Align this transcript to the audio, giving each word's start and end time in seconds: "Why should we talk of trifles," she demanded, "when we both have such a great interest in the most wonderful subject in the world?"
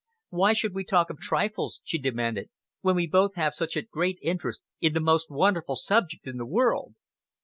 "Why 0.31 0.53
should 0.53 0.73
we 0.73 0.83
talk 0.83 1.11
of 1.11 1.19
trifles," 1.19 1.79
she 1.83 1.99
demanded, 1.99 2.49
"when 2.81 2.95
we 2.95 3.05
both 3.05 3.35
have 3.35 3.53
such 3.53 3.75
a 3.77 3.83
great 3.83 4.17
interest 4.23 4.63
in 4.79 4.93
the 4.93 4.99
most 4.99 5.29
wonderful 5.29 5.75
subject 5.75 6.25
in 6.25 6.37
the 6.37 6.45
world?" 6.47 6.95